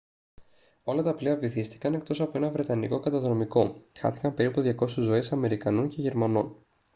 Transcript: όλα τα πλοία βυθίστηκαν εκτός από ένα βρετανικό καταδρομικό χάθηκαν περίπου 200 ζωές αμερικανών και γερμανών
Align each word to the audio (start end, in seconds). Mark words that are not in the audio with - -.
όλα 0.83 1.03
τα 1.03 1.15
πλοία 1.15 1.37
βυθίστηκαν 1.37 1.93
εκτός 1.93 2.21
από 2.21 2.37
ένα 2.37 2.49
βρετανικό 2.51 2.99
καταδρομικό 2.99 3.85
χάθηκαν 3.99 4.33
περίπου 4.33 4.75
200 4.85 4.87
ζωές 4.87 5.31
αμερικανών 5.31 5.87
και 5.87 6.01
γερμανών 6.01 6.55